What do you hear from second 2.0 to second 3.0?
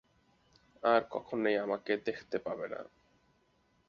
দেখতে পাবে না।